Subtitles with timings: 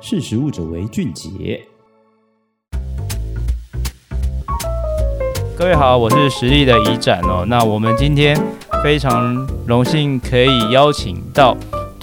[0.00, 1.60] 识时务者为俊杰。
[5.56, 7.44] 各位好，我是实力的仪展哦。
[7.46, 8.40] 那我们今天
[8.82, 9.34] 非常
[9.66, 11.56] 荣幸可以邀请到。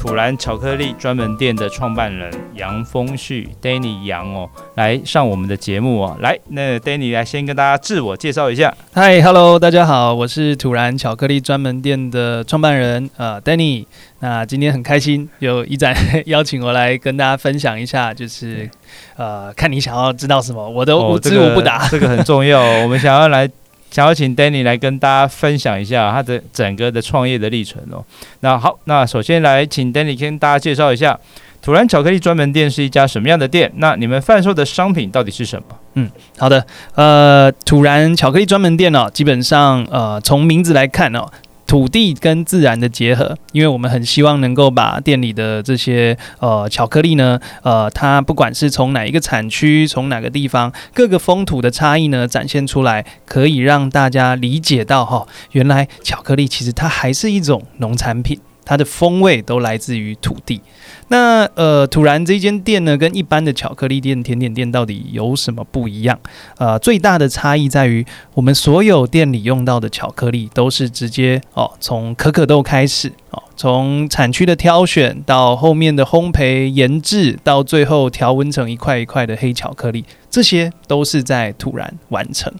[0.05, 6.15] 土然巧克力专门店的创办人杨丰旭 Danny 杨哦，来上我们的节目哦。
[6.19, 8.71] 来，那 Danny 来先跟大家自我介绍一下。
[8.93, 13.87] Hi，Hello，大家好，我是土然巧克力专门店的创办人呃 Danny。
[14.19, 15.95] 那今天很开心有一展
[16.27, 18.69] 邀请我来跟大家分享一下，就是
[19.17, 21.87] 呃，看你想要知道什么，我都无知无不答。
[21.89, 23.49] 这个很重要，我们想要来。
[23.91, 28.03] 想要请 Danny 来跟大家分享一下他的整个的创业的历程哦。
[28.41, 31.19] 那好，那首先来请 Danny 跟大家介绍一下
[31.61, 33.71] 土然巧克力专门店是一家什么样的店？
[33.77, 35.65] 那你们贩售的商品到底是什么？
[35.93, 41.25] 嗯，好的，呃，土然巧克力专门店呢，基本上呃，从名字来看哦。
[41.67, 58.39] 土地跟自然的结合，因为我们很希望能够把店里的这些呃巧克力呢，呃，它不管是从哪一个产区，从哪个地方，各个风土的差异呢，展现出来，可以让大家理解到哈，原来巧克力其实它还是一种农产品。
[58.65, 60.59] 它的风味都来自于土地。
[61.07, 66.19] 那呃，土然这间店呢，跟一般的巧克力店、甜点店到底有什么不一样？
[66.57, 82.51] 呃，最大的差异在于，我们所有店里用到的巧克力都是直接哦，从可可豆开始哦，从产区的挑选到后面的烘焙、研制，到最后调温成一块一块的黑巧克力，这些都是在土然完成。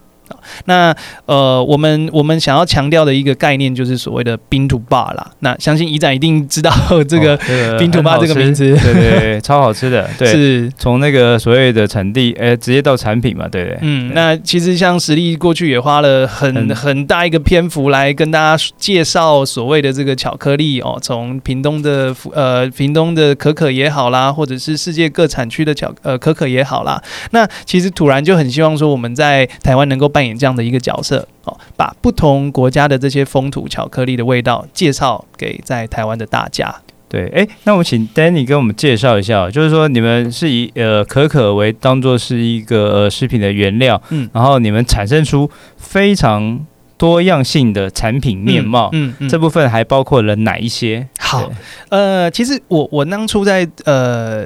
[0.66, 5.32] 那呃，我们我们想要强调的一个概念就是所谓的 “bean to bar” 啦。
[5.40, 6.72] 那相信怡展一定知道
[7.08, 7.38] 这个
[7.78, 10.10] “bean to bar” 这个名字，对对对，超好吃的。
[10.18, 13.80] 对，是从那个所谓的产地，哎，直接到产品嘛，对不对？
[13.82, 27.02] 嗯，那其实像实力过去也花了很很大一个篇幅来跟大家介绍所谓的这个巧克力哦，从屏东的呃屏东的可可也好啦，或者是世界各产区的巧呃可可也好啦。
[27.32, 30.06] 那其实突然就很希望说我们在台湾能够。
[30.16, 36.74] 扮演这样的一个角色，哦，把不同国家的这些风土巧克力的味道介绍给在台湾的大家。
[37.08, 46.66] 对，哎，那我们请 Danny 跟我们介绍一下，就是说你们是以呃可可为当做是一个呃食品的原料，嗯，然后你们产生出非常
[46.98, 51.08] 多样性的产品面貌，嗯，嗯，嗯，这部分还包括了哪一些？
[51.20, 51.52] 好，
[51.90, 54.46] 呃，其实我我当初在呃。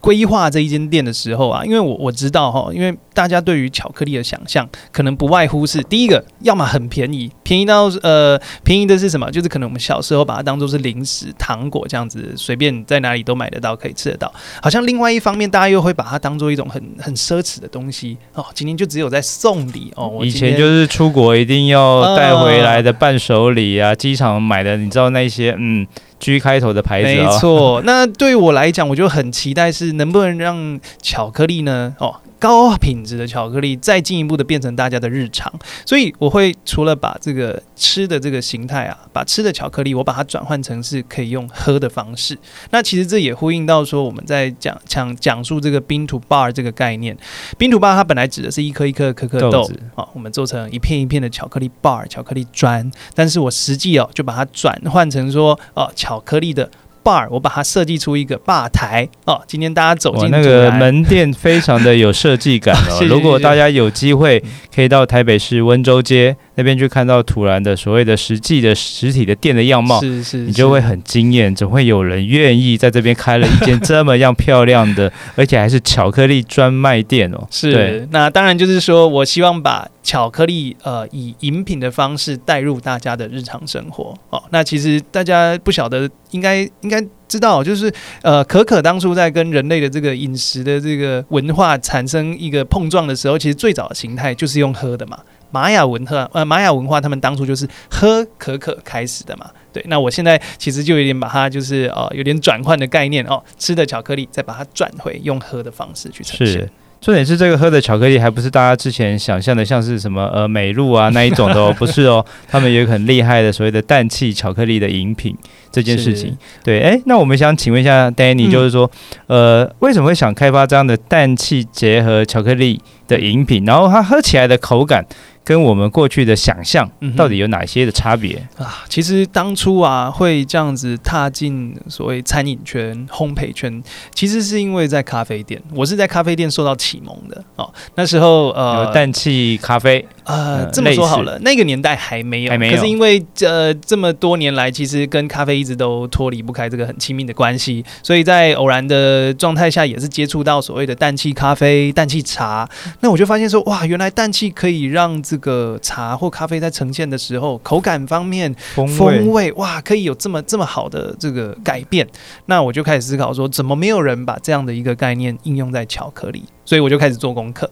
[0.00, 9.28] 规划这一间店的时候啊，因为我我知道哈，因为大家对于巧克力的想象，可能不外乎是第一个，要么很便宜，便宜到呃，便宜的是什么？
[9.32, 14.32] 就是可能我们小时候把它当做是零食、糖果这样子，随便在哪里都买得到，可以吃得到。
[14.62, 18.46] 好像另外一方面，大家又会把它当做一种很很奢侈的东西哦。
[18.54, 25.86] 今天就只有在送礼哦，我以前就是出国一定要带回来的伴手礼啊，机场买的，你知道那些嗯。
[26.20, 27.82] G 开头的牌子，哦，没错。
[27.84, 31.94] 那对我来讲，我就很期待是能不能让巧克力呢？
[32.00, 32.12] 哦。
[32.38, 35.52] 高品质的巧克力，再进一步的变成大家的日常，
[35.84, 42.38] 所以我会除了把这个吃的这个形态啊，把吃的巧克力，我把它转换成是可以用喝的方式。
[42.70, 47.16] 那其实这也呼应到说，我们在讲讲讲述这个 bean to bar 这个概念。
[47.58, 56.70] bean to bar 它本来指的是一颗一颗的可可豆啊，我们做成一片一片的巧克力 bar 巧克力砖，但是我实际哦就把它转换成说哦巧克力的。
[57.08, 59.40] bar，我把它设计出一个吧台哦。
[59.46, 63.00] 今天大家走进那个门店，非常的有设计感哦。
[63.08, 64.42] 如果大家有机会
[64.74, 71.54] 可以到台北市温州街那边去看到土然的所谓的实际的实体的店的样貌，是是，你就会很惊艳。
[71.54, 77.46] 总会有人愿意在这边开了一间这么样漂亮的， 而且还是巧克力专卖店哦。
[77.48, 84.42] 是，那当然就是说我希望把巧克力呃以饮品的方式带入大家的日常生活哦。
[84.50, 86.10] 那其实大家不晓得。
[86.30, 87.90] 应该应该知道，就是
[88.20, 95.18] 呃，可可当初在跟人类的这个饮食的这个文化产生一个碰撞的时候，其实最早的形态就是用喝的嘛。
[95.50, 99.50] 玛雅文化呃，玛雅文化他们当初就是喝可可开始的嘛。
[99.72, 106.68] 对，那我现在其实就有点把它就是呃有点转换的概念哦，吃的巧克力再把它转回用喝的方式去呈现。
[107.00, 115.36] 重点是这个喝的巧克力还不是大家之前想象的，像是什么呃美露啊那一种的哦，不是哦，他们有很厉害的所谓的氮气巧克力的饮品
[115.70, 116.36] 这件事情。
[116.64, 118.90] 对，哎，那我们想请问一下 Danny，就是说，
[119.28, 123.64] 嗯、呃，为什么会想开发这样的氮气结合巧克力的饮品？
[123.64, 125.06] 然后它喝起来的口感？
[125.48, 126.86] 跟我们过去的想象
[127.16, 128.84] 到底有哪些的差别、嗯、啊？
[128.86, 137.72] 其实当初啊，会这样子踏进所谓餐饮圈、烘焙圈，其实是因为在咖啡店，我是在咖啡店受到启蒙的哦。
[137.94, 142.76] 那时候呃，有氮气咖啡呃，嗯、这么说好了，那个年代还没有，还没有。
[142.76, 152.68] 可是因为呃这么多年来，其实跟咖啡一直都脱离不开这个很亲密的关系，所以在偶然的状态下，也是接触到所谓的氮气咖啡、氮气茶。
[153.00, 162.06] 那我就发现说，哇，原来氮气可以让这个茶或咖啡在呈现的时候，口感方面、风味，风味哇，可以有这么这么好的这个改变。
[162.44, 166.44] 那我就开始思考说，怎么没有人把这样的一个概念应用在巧克力？
[166.66, 167.70] 所以我就开始做功课。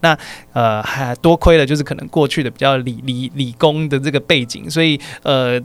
[0.00, 0.18] 那
[0.52, 5.60] 呃还多亏了，就是可能过去的比较理理理工的这个背景，所以呃。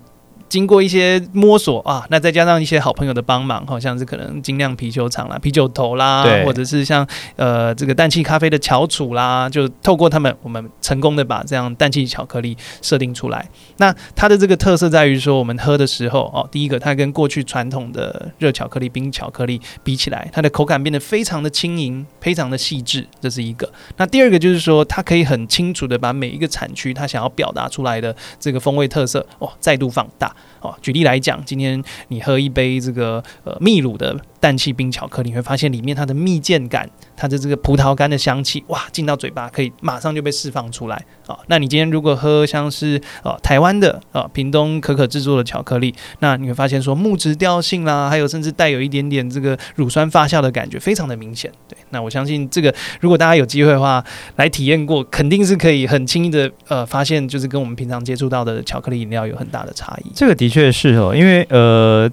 [0.50, 13.48] 经过一些摸索啊，那再加上一些好朋友的帮忙，好像是可能精酿啤酒厂啦、啤酒头啦，或者是像呃这个氮气咖啡的翘楚啦，就透过他们，我们成功的把这样氮气巧克力设定出来。
[13.78, 23.72] 那它的这个特色在于说，我们喝的时候哦，第一个它跟过去传统的热巧克力、冰巧克力比起来，它的口感变得非常的轻盈，非常的细致，这是一个。
[23.98, 30.36] 那第二个就是说，它可以很清楚的把每一个产区它想要表达出来的这个风味特色哦，再度放大。
[30.62, 51.52] 哦，举例来讲，今天你喝一杯这个呃秘鲁的氮气冰巧克力，你会发现里面它的蜜饯感，它的这个葡萄干的香气，哇，进到嘴巴可以马上就被释放出来啊、那你今天如果喝像是呃台湾的、呃、屏东可可制作的巧克力，那你会发现说木质调性啦，还有甚至带有一点点这个乳酸发酵的感觉，非常的明显。
[51.68, 54.04] 对，那我相信这个如果大家有机会的话
[54.38, 60.12] 来体验过，肯定是可以很轻易的呃发现，就是跟我们平常接触到的巧克力饮料有很大的差异。
[60.16, 60.40] 这个。
[60.40, 62.10] 的确是哦，因为呃，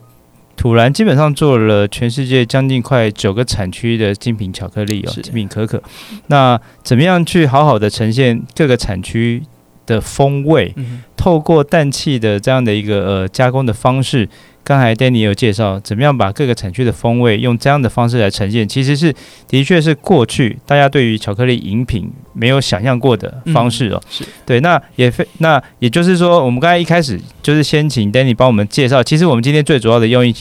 [0.56, 5.82] 土兰基本上做了全世界将近快九个产区的精品巧克力哦，精品可可。
[6.28, 9.42] 那怎么样去好好的呈现各个产区
[9.84, 10.72] 的风味？
[10.76, 14.28] 嗯、透过氮气的这样的一个呃加工的方式。
[14.66, 19.14] 刚才 Danny 有介绍，怎么样把各个产区的风味用这样的方式来呈现，其实是
[19.46, 24.02] 的确是过去大家对于巧克力饮品没有想象过的方式哦。
[24.10, 30.34] 是对，那也非那也就是说，我们刚才一开始就是先请 Danny 帮我们介绍，其实我们今天最主要的用意，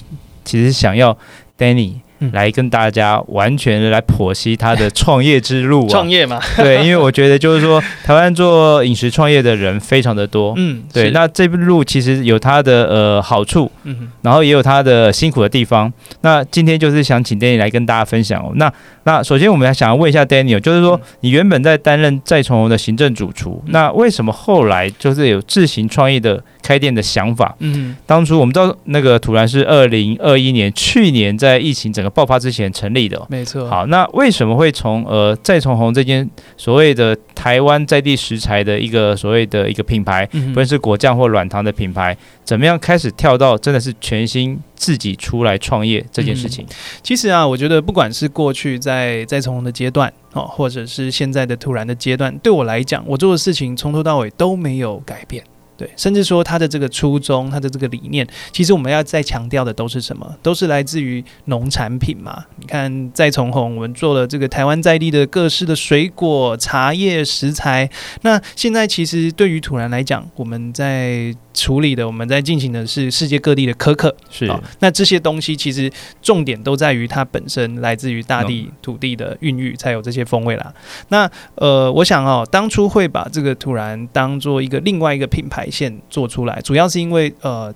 [0.43, 1.15] 其实是想要
[1.55, 2.04] Danny。
[2.31, 15.91] 来跟大家完全的来剖析他的创业之路啊， 创业嘛， 对，因为我觉得就是说，台湾做饮食创业的人非常的多，嗯，对，那这步路其实有它的呃好处，嗯，然后也有它的辛苦的地方。
[16.21, 18.51] 那今天就是想请 Danny 来跟大家分享哦。
[18.55, 18.71] 那
[19.03, 27.55] 那首先我们还想要问一下 Daniel，就是说你原本在担任再从红的行政主厨，那为什么后来就是有自行创业的开店的想法？
[27.59, 33.69] 嗯，当初我们知道那个土然是二零二一年去年在疫情整个爆发之前成立的，没错。
[33.69, 36.27] 好，那为什么会从呃再从红这间
[36.57, 46.65] 所谓的台湾在地食材的一个所谓的一个品牌，不论是果酱或软糖的品牌，怎么样开始跳到真的是全新自己出来创业这件事情？
[47.03, 55.43] 其实啊，我觉得不管是过去在再从红的阶段哦，或者是现在的突然的阶段，对我来讲，我做的事情从头到尾都没有改变。
[55.77, 60.35] 对，甚至说他的这个初衷，他的这个理念，其实我们要再强调的都是什么？
[60.41, 62.45] 都是来自于农产品嘛。
[62.55, 67.89] 你看，再从红，我们做了这个台湾在地的各式的水果、茶叶、食材。
[68.21, 74.61] 那现在其实对于土然来讲，我们在处理的，我们在进行的是世界各地的可可，是、哦。
[74.79, 75.91] 那这些东西其实
[76.21, 80.71] 重点都在于它本身来自于大地土地的孕育，才有这些风味啦。
[81.07, 87.73] 那呃，我想哦，当初会把这个土然当做一个另外一个品牌线做出来，主要是因为呃。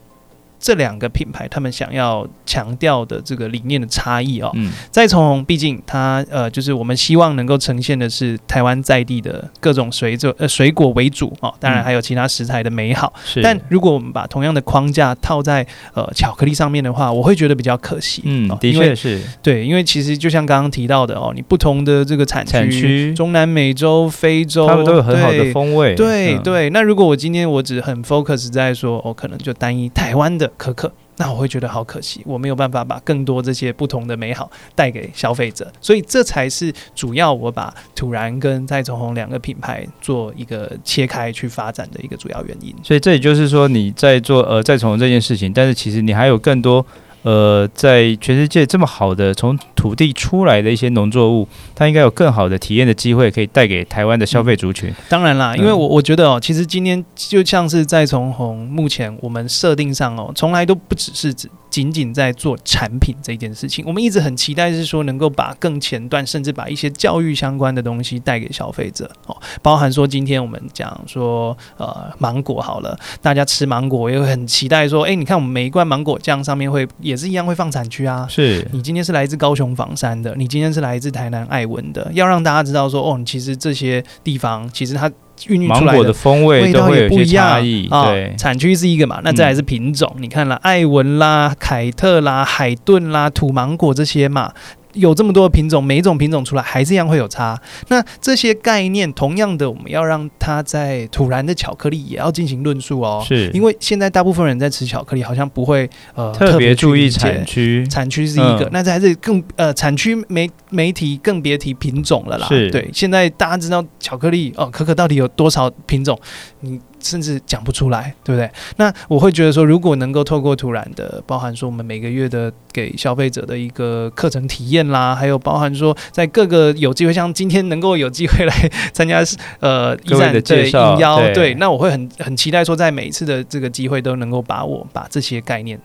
[0.59, 13.13] 这两个品牌，他们想要强调的这个理念的差异哦，嗯，再从毕竟它呃，就是我们希望能够呈现的是台湾在地的各种水果呃水果为主哦，当然还有其他食材的美好。
[13.23, 18.21] 是，但如果我们把同样的框架套在呃巧克力上面的话，我会觉得比较可惜。
[18.25, 19.21] 嗯，的确是。
[19.42, 25.95] 对，因为其实就像刚刚提到的哦，你不同的这个产区，产区中南美洲、非洲，他们都有很好的风味。
[25.95, 30.48] 对、嗯、对，那如果我今天我只很 focus 在说，我、哦、可能就单一台湾的。
[30.57, 42.73] 苛刻，那我会觉得好可惜，我没有办法把更多这些不同的美好带给消费者，所以这才是主要我把土然跟再从红两个品牌做一个切开去发展的一个主要原因。
[42.83, 46.85] 所以这也就是说你在做呃再从红这件事情，但是其实你还有更多。
[47.23, 54.90] 呃，在全世界这么好的从土地出来的一些农作物，它应该有更好的体验的机会，可以带给台湾的消费族群。
[54.90, 61.49] 嗯、当然啦，因为我我觉得哦，其实今天就像是在从红，目前我们设定上哦，从来都不只是指。
[61.69, 69.09] 仅仅在做产品这件事情，我们一直很期待是说能够把更前段，甚至把一些教育相关的东西带给消费者。
[69.28, 78.68] 哦，包含说今天我们讲说呃芒果好了，大家吃芒果也会很期待说，哎，你看我们每一罐芒果酱上面会也是一样会放产区啊，是。
[78.71, 85.11] 你今天是来自高雄房山的，你今天是来自台南爱文的，要让大家知道说哦，其实这些地方其实它。
[85.48, 87.88] 孕育出来的芒果的风味都会不一些差异。
[87.90, 90.12] 啊、对，产区是一个嘛，那再来是品种。
[90.18, 94.52] 嗯、你看了艾文啦、凯特啦、海顿啦、土芒果这些嘛。
[94.94, 97.58] 有这么多的品种，每一种品种出来还是一样会有差。
[97.90, 103.24] 那这些概念，同样的，我们要让它在土然的巧克力也要进行论述哦。
[103.26, 112.47] 是，因为现在大部分人在吃巧克力，好像不会呃特别注意产区，产区是一个，嗯、那这还是更呃产区没没提，更别提品种了啦。
[112.47, 116.19] 是，对，现在大家知道巧克力哦，可可到底有多少品种？
[116.61, 116.80] 你。
[117.02, 118.52] 甚至讲不出来，对不对？
[118.76, 128.54] 那我会觉得说，如果能够透过土然的，包含说我们每个月的给消费者的一个课程体验啦，还有包含说在各个有机会，像今天能够有机会来
[128.92, 129.23] 参加
[129.61, 135.80] 呃一站的 应邀，对，对，那我会很很期待说，在每一次的这个机会都能够把我把这些概念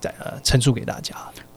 [0.00, 1.14] 再呃陈述给大家。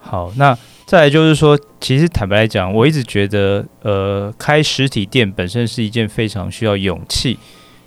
[0.07, 7.37] 好，那再来就是说，其实坦白来讲，我一直觉得呃开实体店本身是一件非常需要勇气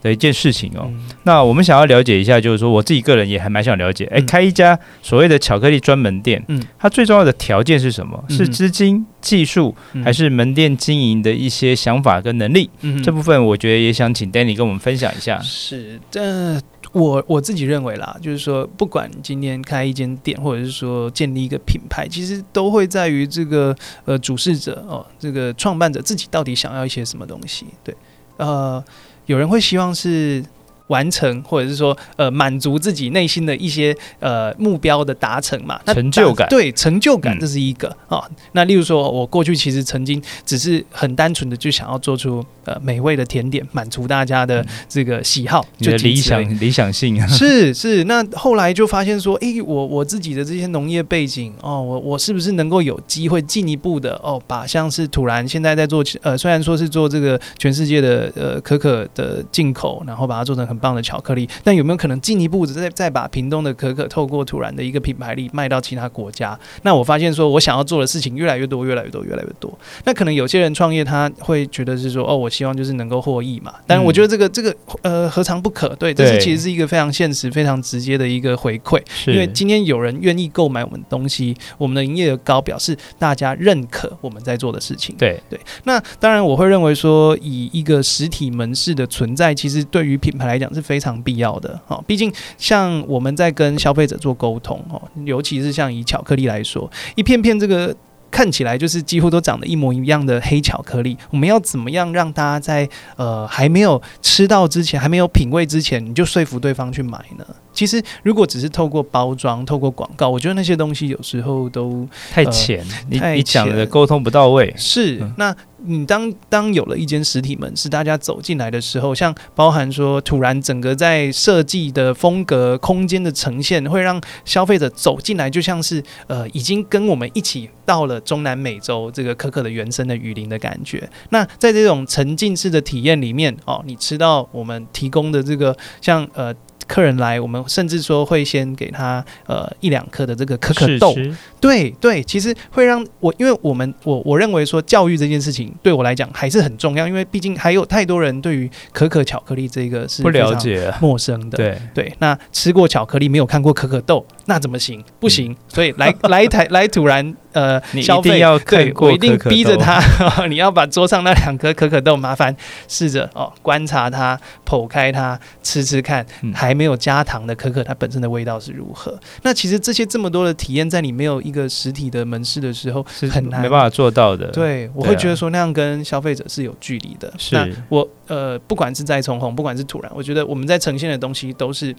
[0.02, 8.22] 的一件事情哦，嗯、那我们想要了解一下，就是说我自己个人也还蛮想了解，哎、嗯，开一家所谓的巧克力专门店，嗯，它最重要的条件是什么？
[8.28, 12.68] 嗯、是资金、技术，嗯、还是门店经营的一些想法跟能力？
[12.80, 15.38] 嗯，这部分我觉得也想请 Danny 跟我们分享一下。
[15.40, 16.58] 是，这
[16.92, 27.66] 我我自己认为啦，就是说，不管今天开一间店，或者是说建立一个品牌，其实都会在于这个呃主事者哦，这个创办者自己到底想要一些什么东西？
[27.84, 27.96] 对，
[28.36, 28.82] 呃。
[29.26, 30.44] 有人会希望是
[30.90, 35.80] 完成，或者是说，呃，满足自己内心的一些呃目标的达成嘛？
[35.86, 38.30] 成就感，对，成就感，这是一个啊、嗯哦。
[38.52, 42.44] 那例如说，我过去其实曾经只是很单纯的就想要做出。
[42.66, 47.26] 呃，美味的甜点满足大家的这个喜好，嗯、就理想理想性啊。
[47.32, 66.58] 是是，那后来就发现说，哎、欸，我我自己的这些农业背景哦，我我是不是能够有机会进一步的哦，把像是土然现在在做呃，虽然说是做这个全世界的呃可可的进口，然后把它做成很棒的巧克力，但有没有可能进一步的再再把屏东的可可透过土然的一个品牌力卖到其他国家？
[66.82, 69.76] 那我发现说我想要做的事情越来越多，越来越多，越来越多。
[70.04, 72.50] 那可能有些人创业他会觉得是说，哦，我。
[72.50, 75.88] 希望就是能够获益嘛，但我觉得这个这个呃何尝不可？
[75.94, 79.00] 对，这是其实是一个非常现实、非常直接的一个回馈。
[79.26, 85.14] 因为今天有人愿意购买我们的东西，我们的营业额高，表示大家认可我们在做的事情。
[85.16, 85.58] 对对。
[85.84, 91.80] 那当然，我会认为说，以一个实体门市的存在，其实对于品牌来讲是非常必要的。
[91.86, 97.94] 好，毕竟像我们在跟消费者做沟通哦，尤其是像以巧克力来说，一片片这个。
[98.32, 107.44] 看起来就是几乎都长得一模一样的黑巧克力，我们要怎么样让大家在呃还没有吃到之前，还没有品味之前，你就说服对方去买呢？
[107.72, 114.72] 其实如果只是透过包装、透过广告，我觉得那些东西有时候都太浅，呃、你你讲的沟通不到位。
[114.76, 131.08] 是，嗯、那你当当有了一间实体门市，大家走进来的时候，像包含说，突然整个在设计的风格、空间的呈现，会让消费者走进来，就像是呃已经跟我们一起到了中南美洲这个可可的原生的雨林的感觉。
[131.30, 136.52] 那在这种沉浸式的体验里面，哦，你吃到我们提供的这个像呃。
[136.90, 141.32] 客人来，我们甚至说会先给他呃一两颗的这个可可豆，吃。
[141.60, 151.78] 对对，其实会让我，因为我们我我认为说教育这件事情对我来讲还是很重要，因为毕竟还有太多人对于可可巧克力这个是不了解、陌生的，对。
[151.94, 152.12] 对。
[152.18, 155.02] 那吃过巧克力没有看过可可豆，那怎么行？
[155.20, 157.36] 不行，嗯、所以来 来一台来土然。
[157.52, 160.00] 呃，你一定要对，我一定逼着他，
[160.46, 162.54] 你要把桌上那两颗可可豆麻烦
[162.86, 169.18] 试着哦，观察它，剖开它，吃吃看，嗯、还没有加糖的可可，它本身的味道是如何？
[169.42, 174.46] 那其实这些这么多的体验，在你没有一个实体的门市的时候，是很难没办法做到的。
[174.52, 177.32] 对，我会觉得说那样跟消费者是有距离的。
[177.36, 181.92] 是、啊，我呃，不管是在从红，不管是土然，我觉得我们在呈现的东西都是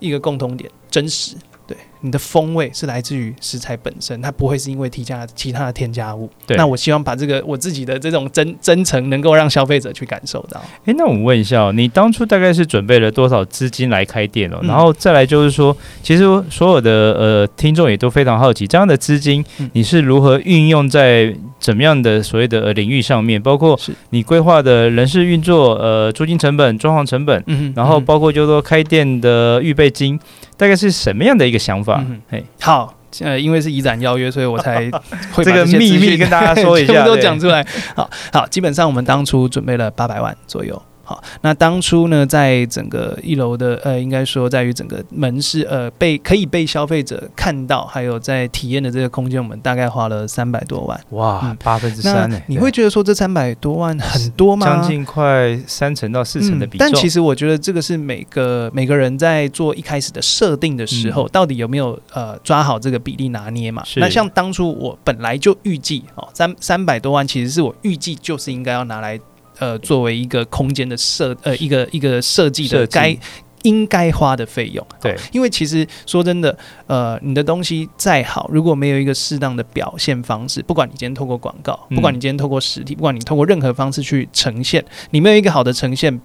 [0.00, 1.36] 一个共同点，真实。
[1.70, 6.30] 对，你的风味是来自于食材本身，它不会是因为添加其他的添加物。
[6.46, 10.60] 对，那我希望把这个我自己的这种真真诚，能够让消费者去感受到。
[10.86, 14.58] 诶，那我们问一下，你当初大概是准备了多少资金来开店哦？
[14.62, 23.40] 嗯、然后再来就是说，其实所有的呃听众也都非常好奇，这样的资金你是如何运用在怎么样的所谓的领域上面？
[23.40, 23.78] 包括
[24.10, 30.18] 你规划的人事运作、呃租金成本、装潢成本，嗯、然后包括就是说开店的预备金。
[30.56, 31.89] 大概是什么样的一个想法？
[31.98, 35.02] 嗯、嘿，好，呃，因为是移展邀约，所以我才会把
[35.42, 37.66] 这个秘密跟大家说一下，全部都讲出来。
[37.94, 40.80] 好好，基本上我们当初准备了八百万左右。
[41.10, 51.00] 好，那当初呢，在整个一楼的呃，应该说在于整个门市呃，被可以被消费者看到，还有在体验的这个空间，我们大概花了三百多万。
[51.10, 52.40] 哇，八分之三呢？
[52.46, 54.64] 你会觉得说这三百多万很多吗？
[54.64, 56.86] 将近快三成到四成的比重。
[56.86, 63.82] 但其实我觉得这个是每个每个人在做一开始的设定的时候，到底有没有呃抓好这个比例拿捏嘛？
[63.96, 69.18] 那像当初我本来就预计哦，三三百多万其实是我预计就是应该要拿来。
[69.60, 73.16] 呃，作为一个空间的设，呃，一个一个设计的该
[73.62, 86.18] 应该花的费用，对，因为其实说真的，呃，你的东西再好，如果没有一个适当的表现方式，不管你今天透过广告，不管你今天透过实体，不管你透过任何方式去呈现，你没有一个好的呈现。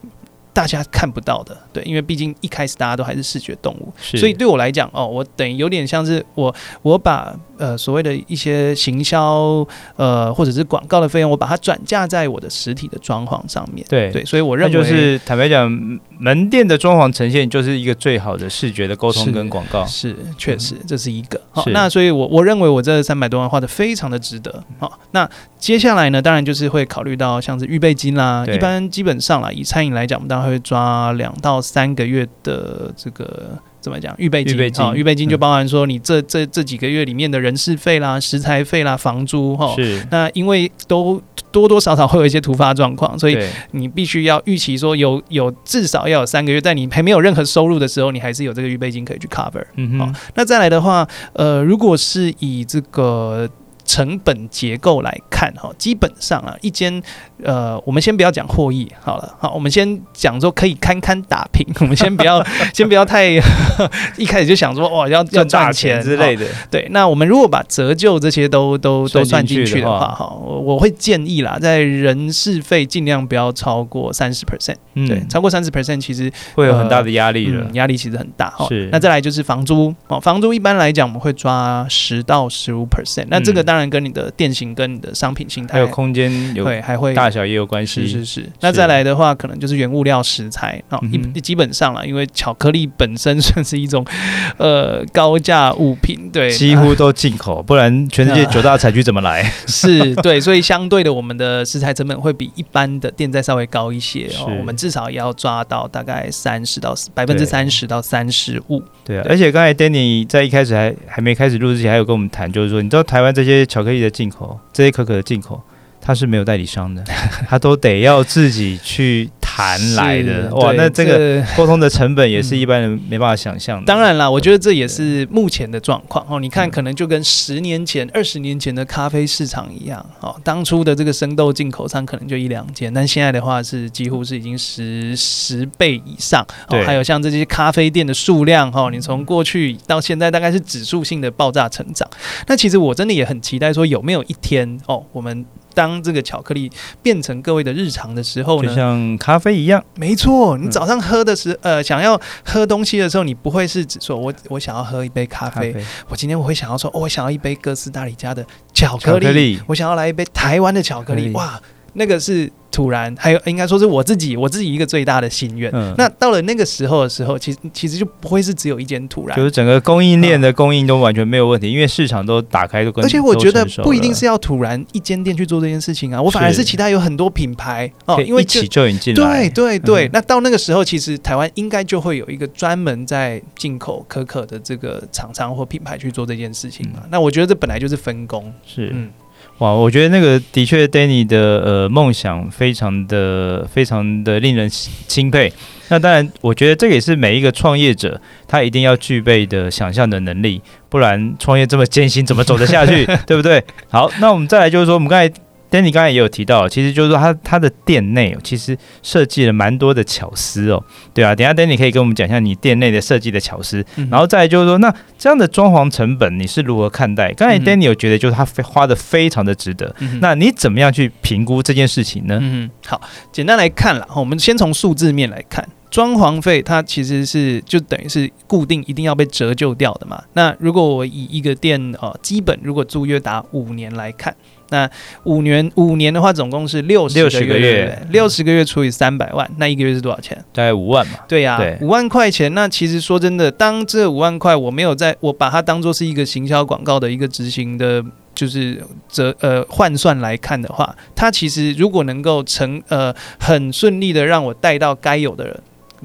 [0.56, 14.10] 大家看不到的，对，因为毕竟一开始大家都还是视觉动物，所以对我来讲，哦，我等于有点像是我我把呃所谓的一些行销呃或者是广告的费用，我把它转嫁在我的实体的装潢上面，对。
[14.14, 15.70] 对，所以我认为就是坦白讲，
[16.18, 21.42] 门店的装潢呈现就是一个最好的视觉的沟通跟广告，是确实这是一个。
[21.52, 30.45] 好，那所以我我认为我这三百多万花的非常的值得，好，那接下来呢，当然就是会考虑到像是预备金啦，一般基本上啦，以餐饮来讲，我们当然。
[30.46, 34.56] 会抓两到三个月的这个怎么讲预备金？
[34.56, 39.74] 预备金，预备金就包含说你这这这几个月里面的人事费啦、食材费啦、房租哈。
[39.76, 40.06] 是。
[40.10, 41.22] 那因为都
[41.52, 43.38] 多多少少会有一些突发状况，所以
[43.72, 49.64] 你必须要预期说有有至少要有三个月，在你还没有任何收入的时候，你还是有这个预备金可以去 cover。
[49.76, 50.16] 嗯哼。
[50.36, 53.50] 那再来的话，呃，如果是以这个。
[53.86, 57.02] 成本结构来看，哈，基本上啊，一间
[57.44, 63.30] 呃，我们先不要讲获益好了，好，我们先讲说可以堪堪打平， 我们先不要， 先不要太
[64.18, 66.46] 一开始就想说哇，要要赚钱之类的。
[66.72, 74.78] 对，那我们如果把折旧这些都都都算进去的话，哈，我我会建议啦，在人事费尽量不要超过三十 percent，
[75.08, 78.52] 对，超过三十 percent 其实会有很大的压力的，压力其实很大。
[78.68, 83.75] 是，那再来就是房租哦，房租一般来讲我们会抓十到十五 percent，那这个当。
[83.76, 88.08] 当然跟你的店型、跟你的商品形态，还有空间有对，还会大小也有关系。
[88.08, 88.50] 是是是。
[88.62, 94.06] 那再来的话，可能就是原物料食材啊，一、嗯、基本上了，因为巧克力本身算是一种
[94.56, 99.44] 呃高价物品，对，几乎都进口，不然全世界九大产区怎么来？
[99.68, 104.56] 是对，所以相对的，我们的食材成本会比一般的店再稍微高一些哦。
[104.58, 108.82] 我们至少也要抓到大概三十到百分之三十到三十五。
[109.04, 113.65] 对啊，而且刚才 Danny 在一开始还还没开始录之前，还有跟我们谈，就是说，你知道台湾这些。
[113.66, 115.62] 巧克力的进口，这些可可的进口，
[116.00, 117.04] 它是没有代理商的，
[117.48, 119.30] 它都得要自己去。
[119.56, 123.86] 谈来的哇，那这个沟通的成本也是一般人没办法想象的。
[123.86, 126.42] 当然啦，我觉得这也是目前的状况哦。
[126.42, 130.36] 你看，可能就跟十年前、二十年前的咖啡市场一样哦。
[130.44, 136.46] 当初的这个生豆进口商可能就一两间，但现在的话是几乎是已经十十倍以上。
[136.68, 142.06] 哦，还有像这些咖啡店的数量哈，你从过去到现在大概是指数性的爆炸成长。
[142.48, 145.46] 那其实我真的也很期待说，有没有一天哦，我们。
[145.76, 146.72] 当这个巧克力
[147.04, 150.58] 变成各位的日常的时候呢，就像咖啡一样，没错。
[150.58, 155.86] 你早上喝的时候，呃，想要喝东西的时候，你不会是只说我我想要喝一杯咖啡，咖啡。
[156.08, 159.62] 我今天我会想要说，哦，我想要一杯哥斯达黎加的巧克力，克力。
[159.68, 161.62] 我想要来一杯台湾的巧克力，哇，
[161.96, 162.52] 那个是。
[162.72, 165.72] 突然，还有应该说是我自己，我自己一个最大的心愿。
[165.74, 173.02] 嗯，那到了那个时候的时候，其实其实就不会是只有一间突然，就是整个供应链的供应都完全没有问题，嗯、因为市场都打开都跟。
[173.06, 179.48] 而且我觉得不一定是要突然一间店去做这件事情啊，我反而是其他有很多品牌哦，因为一起就引进来。
[179.48, 187.00] 对对对，嗯、那到那个时候，其实台湾应该就会有一个专门在进口可可的这个厂商或品牌去做这件事情嘛。
[187.04, 189.10] 嗯、那我觉得这本来就是分工，是嗯。
[189.60, 195.52] 哇，我觉得那个的确，Danny 的呃梦想非常的非常的令人钦佩。
[195.88, 203.06] 那当然，我觉得这个也是每一个创业者他一定要具备的想象的能力，不然创业这么艰辛，怎么走得下去？
[203.26, 203.64] 对不对？
[203.90, 205.34] 好，那我们再来就是说，我们刚才。
[205.76, 210.82] Danny 刚才也有提到，其实就是说他他的店内其实设计了蛮多的巧思哦，
[211.14, 217.34] 对啊，等下 Danny 可以跟我们讲一下你店内的设计的巧思，嗯、然后再来就是说，那这样的装潢成本你是如何看待？
[217.34, 222.40] 刚才 Danny 有觉得就是他花的非常的值得，嗯、那你怎么样去评估这件事情呢？
[222.42, 223.02] 嗯，好，
[223.34, 230.24] 简单来看了，我们先从数字面来看，装潢费它其实是就等于是固定一定要被折旧掉的嘛。
[230.34, 234.34] 那如果我以一个店呃基本如果租约达五年来看。
[234.76, 234.90] 那
[235.24, 240.38] 五年五年的话，总共是六十个月，六十个月除以三百万，那一个月是多少钱？
[240.52, 241.20] 大概五万嘛。
[241.30, 242.54] 对呀，五万块钱。
[242.54, 255.58] 那其实说真的，当这五万块我没有在，我把它当做是一个行销广告的一个执行的就是折呃换算来看的话，它其实如果能够成呃很顺利的让我带到该有的人。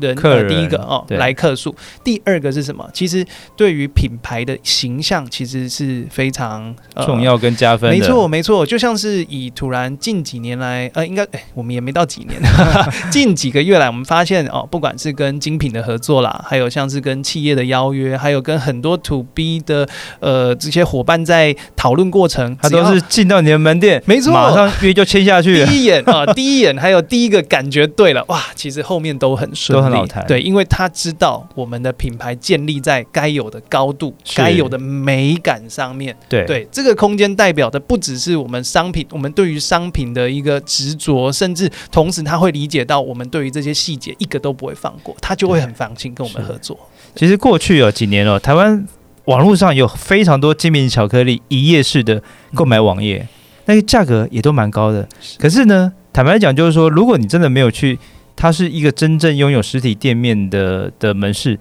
[0.09, 1.75] 人，客人呃、第一个哦，来客数。
[2.03, 2.89] 第二个是什么？
[2.93, 3.25] 其实
[3.57, 7.97] 对于品牌的形象，其实是非常、呃、重要跟加分的。
[7.97, 8.65] 没错，没错。
[8.65, 12.41] 就像是以突然近几年来，呃，应该哎，我们也没到几年，
[13.11, 19.89] 近几个月来，我们发现哦，不管是跟精品的合作啦，还有像是跟企业的邀约，还有跟很多 To B 的
[20.21, 25.65] 呃这些伙伴在讨论过程，他都是进到你的门店，没错，马上约就签下去。
[25.67, 29.90] 第一眼啊、呃，第一眼还有第一个感觉对了，哇，其实后面都很顺。
[29.91, 36.17] 都很老台，对，因为他知道我们的品牌建立在该有的高度、该有的美感上面。
[36.29, 46.79] 对对，这个空间代表的不只是我们商品，我们对于商品的一个执着，甚至同时他会理解到我们对于这些细节一个都不会放过，他就会很放心跟我们合作。
[47.15, 48.87] 其实过去有几年了，台湾
[49.25, 52.23] 网络上有非常多精品巧克力一页式的
[52.55, 53.29] 购买网页，嗯、
[53.67, 55.09] 那个价格也都蛮高的。
[55.39, 57.99] 可是呢，坦白讲，就是说，如果你真的没有去。
[58.41, 61.59] 它是一个真正拥有实体店面的的门市，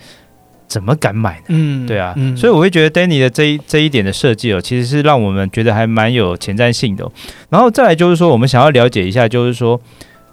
[0.65, 1.46] 怎么敢买呢？
[1.50, 7.12] 嗯，对啊，嗯、所以我会觉得 Danny 的这一这一点的设计哦，其实是让我们觉得还蛮有前瞻性的、哦。
[7.50, 9.82] 然后再来就是说，我们想要了解一下，就是说，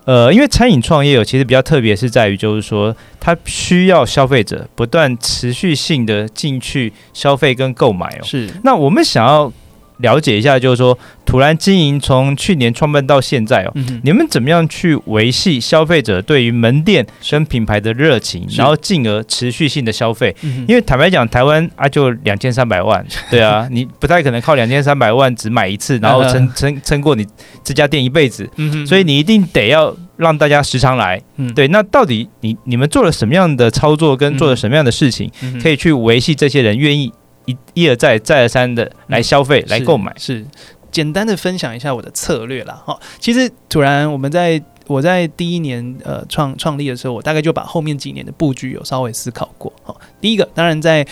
[0.04, 8.22] 呃，因为餐饮创业哦，其实比较特别是在于，就是说，它需要消费者不断持续性的进去消费跟购买哦。
[8.22, 9.52] 是，那我们想要。
[9.98, 20.34] 了解一下，就是说，土然经营从去年创办到现在哦，嗯、你们怎么样去维系消费者对于门店跟品牌的热情，然后进而持续性的消费？
[20.42, 27.26] 嗯、因为坦白讲，台湾啊就两千三百万， 对啊，你不太可能靠两千三百万只买一次，然后撑撑撑过你
[27.64, 31.20] 这家店一辈子，嗯、所以你一定得要让大家时常来。
[31.36, 37.12] 嗯、对，那到底你你们做了什么样的操作，跟做了什么样的事情，嗯、可以去维系这些人愿意？
[37.46, 40.46] 一一而再再而三的来消费、嗯、来购买，是，是
[40.92, 42.80] 简单的分享一下我的策略啦。
[42.84, 49.72] 哈，其实突然我们在我在第一年呃创创立的时候，我大概就把后面几年的布局有稍微思考过。
[49.84, 51.06] 哦，第一个当然在。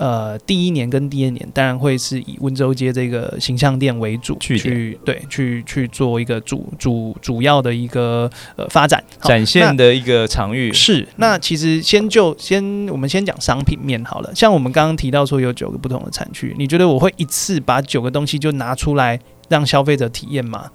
[0.00, 10.72] 呃，第一年跟第二年当然会是以温州街这个形象店为主，去，去对去去做一个主主主要的一个呃发展展现的一个场域。
[10.72, 20.70] 是，那其实先就先我们先讲商品面好了，像我们刚刚提到说有九个不同的产区，你觉得我会一次把九个东西就拿出来让消费者体验吗？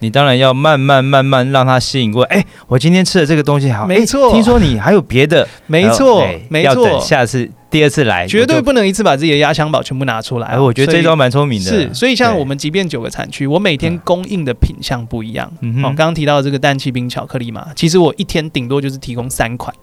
[0.00, 2.36] 你当然要慢慢慢慢让他吸引过来。
[2.36, 4.30] 哎，我今天吃的这个东西好，没错。
[4.30, 7.00] 听说你还有别的，没错，没错。
[7.00, 10.48] 下次第二次来，绝对不能一次把自己的压箱宝全部拿出来。
[10.48, 11.70] 哎，我觉得这招蛮聪明的。
[11.70, 15.52] 是，所以像我们即便九个产区，我每天供应的品相不一样。
[15.60, 19.74] 嗯哦，刚刚提到这个氮气冰巧克力嘛，其实我一天顶多就是提供三款。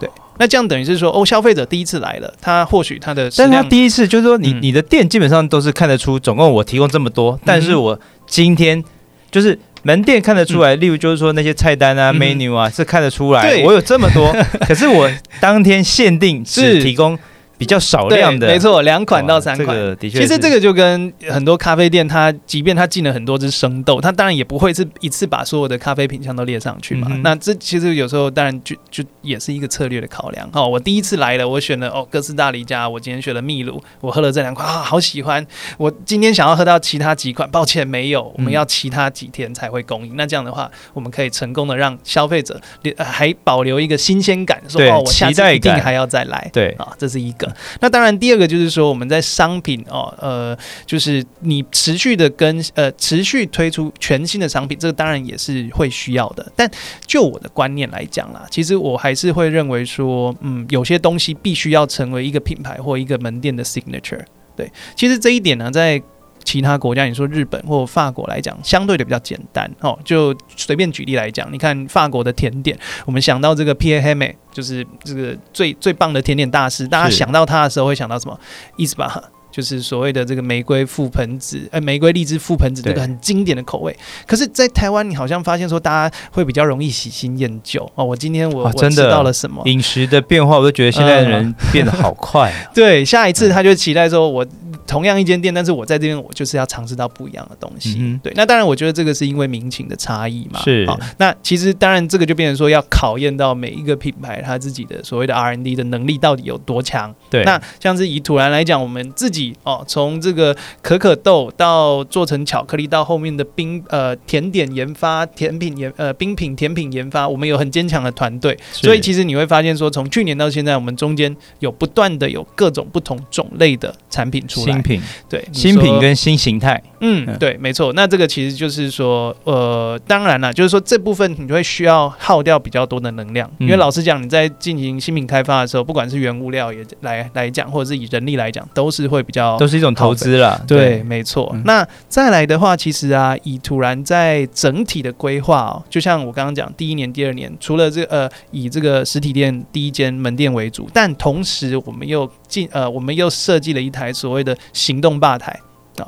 [0.00, 8.82] 对，那这样等于是说，哦，消费者第一次来了，他或许他的，但他第一次就是说，你你的店基本上都是看得出，总共我提供这么多，但是我今天
[9.30, 9.58] 就是。
[9.82, 14.34] 门店看得出来，例如就是说那些菜单啊、menu 啊，是看得出来，我有这么多，
[14.66, 17.18] 可是我当天限定只提供。
[17.62, 19.68] 比较少量的，没错，两款到三款。
[19.68, 27.06] 这个的确，其实这个就跟很多咖啡店，它即便它进了很多只生豆，它当然也不会是一次把所有的咖啡品相都列上去嘛。
[27.08, 30.50] 嗯、那这其实有时候当然就就也是一个策略的考量。
[30.52, 35.46] 哦，我第一次来了，我选了哦哥斯达黎加，我今天选了秘鲁，我喝了这两款啊，好喜欢。
[35.78, 40.14] 我今天想要喝到其他几款，抱歉没有，我们要其他几天才会供应。
[40.14, 42.60] 嗯、那这样的话，我们可以成功的让消费者
[42.98, 46.50] 还保留一个新鲜感，说哦，我下次一定还要再来。
[46.52, 47.51] 对啊，这是一个。
[47.80, 56.52] 那当然，第二个就是说，我们在商品哦，呃，就是你持续的跟呃持续推出全新的商品，这个当然也是会需要的。
[56.56, 56.70] 但
[57.06, 64.22] 就我的观念来讲啦，其实我还是会认为说，嗯，有些东西必须要成为一个品牌或一个门店的 signature。
[64.54, 66.00] 对，其实这一点呢，在
[66.44, 69.98] 其他国家，你说日本或法国来讲，相对的比较简单哦。
[70.04, 78.38] 就随便举例来讲，你看法国的甜点，我们想到这个 Pierre Hermé，就是这个最最棒的甜点大师，大家想到他的时候会想到什么？
[78.76, 79.22] 意思吧？
[79.52, 83.96] 就是所谓的这个玫瑰覆盆子，呃，玫瑰荔枝覆盆子这个很经典的口味。
[84.26, 88.04] 可是，在台湾，你好像发现说，大家会比较容易喜新厌旧哦。
[88.04, 92.52] 我今天我我知道了什么饮食的变化，我都觉得现在的人变得好快。
[92.74, 94.44] 对，下一次他就期待说，我。
[94.84, 97.96] 同样一间店，但是我在这边，我就是要尝试到不一样的东西。
[97.98, 100.60] 嗯、对，那当然，我觉得这个是因为民情的差异嘛。
[100.60, 100.84] 是。
[100.86, 107.14] 好，那其实当然，这个就变成说要考验到每一个品牌他自己的所谓的 R N D 的能力到底有多强。
[107.30, 107.42] 对。
[107.44, 118.56] 那像是以土然来讲，我们自己哦，从这个可可豆到做成巧克力，到后面的冰呃甜点研发、甜品研呃冰品甜品研发，我们有很坚强的团队。
[118.72, 124.72] 所以其实你会发现说，从去年到现在，我们中间有不断的有各种不同种类的产品出来。
[124.72, 127.92] 新品，对，新品跟新形态，嗯，对，没错。
[127.94, 140.58] 那这个其实就是说，呃，当然了，就是说这部分你会需要耗掉比较多的能量，嗯、因为老实讲，你在进行新品开发的时候，不管是原物料也来来讲，或者是以人力来讲，都是会比较都是一种投资啦。
[140.66, 141.50] 对，对没错。
[141.54, 155.58] 嗯、那再来的话，其实啊，以突然在整体的规划哦，就像我刚刚讲，第一年、第二年，除了这个、呃，以这个实体店第一间门店为主，但同时我们又进呃，我们又设计了一台所谓的行动吧台
[155.96, 156.06] 啊。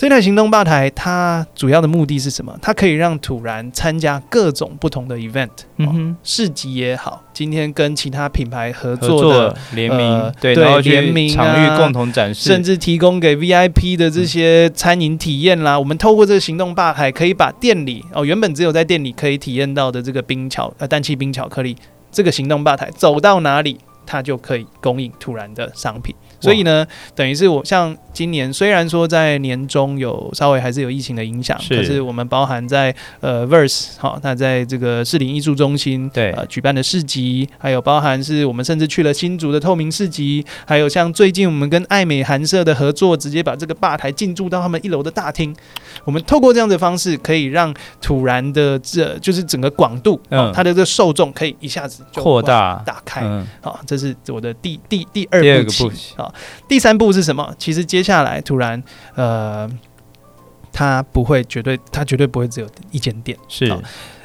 [0.00, 2.58] 这台行动吧台，它主要的目的是什么？
[2.62, 15.74] 它可以让土然参加各种不同的 event，嗯哼，市集也好，今天跟其他品牌合作的联名，呃、对对，联名场域共同展示，甚至提供给 VIP 的这些餐饮体验啦。
[15.74, 21.76] 嗯、我们透过这个行动吧台，可以把店里哦原本只有在店里可以体验到的这个冰巧呃氮气冰巧克力，
[22.10, 26.14] 这个行动吧台走到哪里，它就可以供应土然的商品。
[26.40, 31.76] 所以呢，等于是我像今年虽然说在年中有稍微还是有疫情的影响，是。
[31.76, 36.32] 可是我们包含在呃 Verse 好，那在这个士林艺术中心对。
[36.32, 45.54] 呃举办的市集，还有包含是我们甚至去了新竹的透明市集，还有像最近我们跟爱美韩社的合作，直接把这个吧台进驻到他们一楼的大厅。
[46.04, 53.22] 我们透过这样的方式，可以让土然的这就是整个广度，嗯，它的这个受众可以一下子扩大打开。
[53.60, 56.32] 好，这是我的第第第二步棋啊。
[56.66, 57.54] 第三步是什么？
[57.58, 58.82] 其实接下来突然，
[59.14, 59.70] 呃，
[60.72, 63.76] 它不会绝对，它绝对不会只有一间店，是。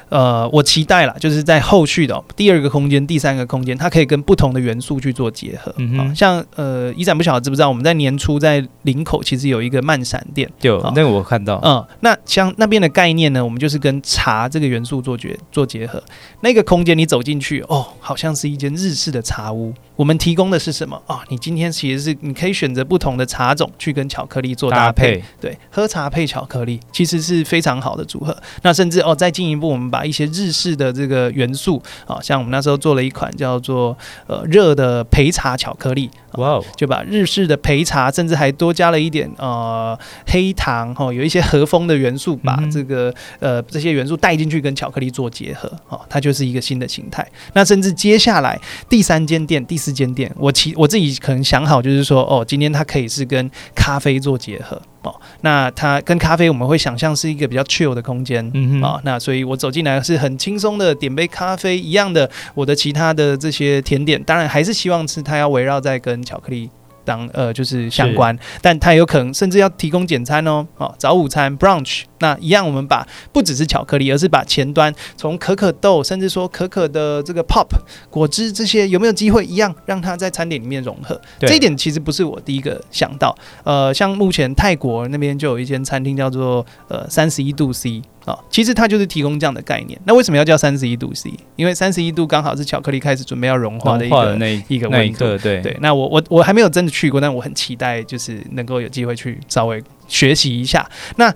[0.08, 5.74] 呃，我期待啦，就是在后续的、喔、第二个空间、第三个空间，它可以跟不同的元素去做结合。
[5.78, 11.60] 嗯哼，像呃，一展不晓得知不知道，我们在年初在林口其实有一个慢闪店，有、喔、那个我看到。
[11.64, 16.02] 嗯，那像那边的概念呢，我们就是跟茶这个元素做结做结合。
[16.40, 19.74] 那个空间你走进去，哦，好像是一间日式的茶屋。
[19.96, 21.20] 我们提供的是什么啊、哦？
[21.28, 28.36] 你今天其实是你可以选择不同的茶种去跟巧克力做搭配，搭配对，喝茶配巧克力其实是非常好的组合。
[28.62, 43.08] 那甚至哦，再进一步，我们把一些日式的这个元素啊、哦，像我们那时候做了一款叫做呃热的焙茶巧克力，哇哦，就把日式的焙茶，甚至还多加了一点呃黑糖哈、哦，有一些和风的元素，把这个、
[43.40, 47.26] 嗯、呃这些元素带进去跟巧克力做结合，哦，它就是一个新的形态。
[47.54, 66.68] 那甚至接下来第三间店第四间店，我其我自己可能想好，就是说，哦，今天它可以是跟咖啡做结合，哦，那它跟咖啡我们会想象是一个比较 chill 的空间，嗯哼，哦，那所以我走进来是很轻松的，点杯咖啡一样的，我的其他的这些甜点，当然还是希望是它要围绕在跟巧克力。
[67.06, 77.66] 当呃就是相关，但它有可能甚至要提供简餐哦，哦早午餐 brunch，那一样我们把不只是巧克力，而是把前端从可可豆，甚至说可可的这个 pop
[78.10, 81.18] 果汁这些有没有机会一样让它在餐点里面融合？
[81.38, 88.02] 这一点其实不是我第一个想到，呃，像目前泰国那边就有一间餐厅叫做呃三十一度 C。
[88.26, 89.98] 哦，其实它就是提供这样的概念。
[90.04, 91.32] 那为什么要叫三十一度 C？
[91.54, 95.38] 因为三十一度刚好是巧克力开始准备要融化的一个那一个温度。
[95.38, 95.76] 对对。
[95.80, 100.84] 那我我我还没有真的去过，但我很期待，就是能够有机会去稍微学习一下。
[101.14, 101.32] 那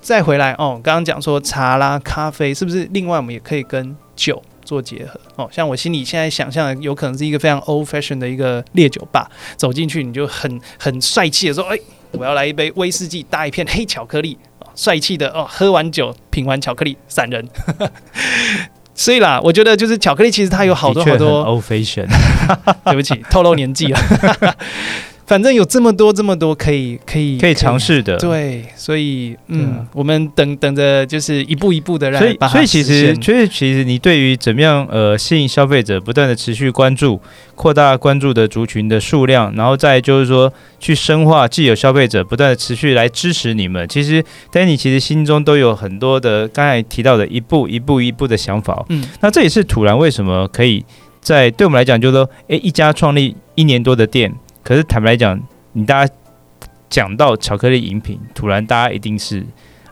[0.00, 5.20] 再回来哦，刚刚讲说茶啦、咖啡，是不是另外我们也可以跟酒做结合？
[5.34, 11.78] 哦，像我心里现在想象的，有可能是一个非常 old fashion 的一个烈酒吧，走进去你就很很帅气的说：“哎，
[12.12, 14.38] 我要来一杯威士忌搭一片黑巧克力。”
[14.78, 17.44] 帅气的哦，喝完酒品完巧克力散人，
[18.94, 22.06] 所以啦，我觉得就是巧克力其实它有好多好多 old fashion，
[22.86, 23.98] 对不起，透露年纪了。
[25.28, 37.20] 反正有这么多这么多可以可以可以尝试的，对，所以嗯，嗯我们等等着就是一步一步的让，所以所以其实所以其实你对于怎么样呃吸引消费者不断的持续关注，
[37.54, 50.82] 扩大关注的族群的数量，然后再就是说去深化既有消费者不断的持续来支持你们，其实 Danny 其实心中都有很多的刚才提到的一步一步一步的想法，嗯，那这也是土然为什么可以
[51.20, 54.32] 在对我们来讲就是说，诶，一家创立一年多的店。
[54.62, 55.40] 可是坦白来讲，
[55.72, 56.12] 你大家
[56.90, 59.44] 讲到巧克力饮品，突然大家一定是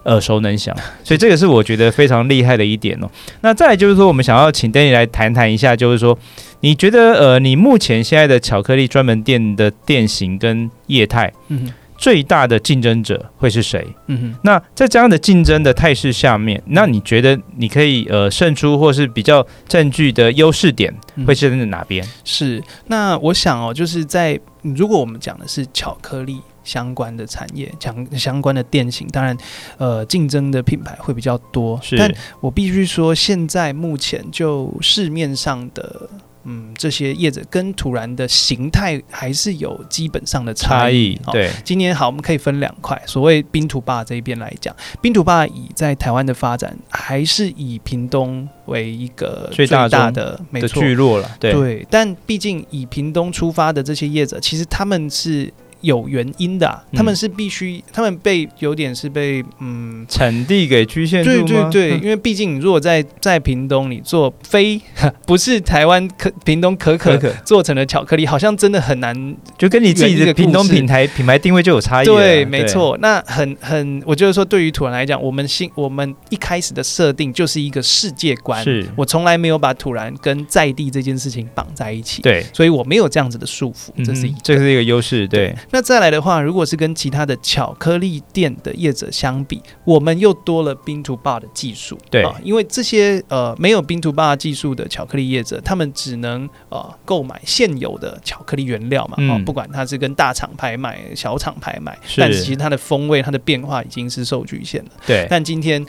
[0.04, 3.10] 耳熟能详， 所以这个是我觉得非常厉害的一点哦。
[3.40, 6.18] 那再来就是说，我们想要请 Danny 来谈谈一下，就是说，
[6.60, 11.72] 你觉得呃，你目前现在的巧克力专门店的店型跟业态，嗯。
[11.98, 13.82] 最大的竞争者会是谁？
[14.08, 20.94] 嗯哼，那在这样的竞争的态势下面，那你觉得你可以呃胜出，或是比较占据的优势点
[21.26, 22.06] 会是在哪边？
[22.22, 24.38] 是，那我想哦，就是在
[24.74, 29.36] 如果我们讲的是巧克力相关的产业，讲相关的店型，当然
[29.78, 31.80] 呃竞争的品牌会比较多。
[31.96, 36.08] 但我必须说，现在目前就市面上的。
[36.46, 41.20] 嗯，这些叶子跟土然的形态还是有基本上的差异。
[41.32, 43.00] 对，今年好，我们可以分两块。
[43.04, 51.30] 所谓冰土坝这一边来讲，冰土坝以在台湾的发展，还是以屏东为一个最大的没错，聚落了。
[51.40, 55.52] 对，对，但毕竟以屏东出发的这些业者，其实他们是。
[55.86, 61.24] 有原因的、啊，他们是必须，他们被有点是被嗯产地给局限？
[61.24, 64.80] 对对对，因为毕竟你如果在在屏东，你做非
[65.26, 72.06] 不是台湾可屏东可可做成的巧克力，好像真的很难，就跟你自己的屏东品牌品牌定位就有差异。
[72.06, 72.98] 对，没错。
[73.00, 82.22] 那很很，我就是说对于土然来讲，我们新我们一开始的设定就是一个世界观，是我从来没有把土然跟在地这件事情绑在一起。
[82.22, 85.28] 对，所以我没有这样子的束缚，这是一、嗯、这是一个优势。
[85.28, 85.54] 对。
[85.76, 91.98] 对那再来的话，如果是跟其他的巧克力店的业者相比，我们又多了冰图霸的技术。
[92.10, 99.16] 对、啊，因为这些呃没有冰图霸技术的巧克力业者，他们只能呃购买现有的巧克力原料嘛。
[99.18, 104.90] 嗯、啊，不管它是跟大厂牌买、小厂牌买，但其实它的风味、它的变化已经是受局限了。
[105.06, 105.26] 对。
[105.28, 105.84] 但今天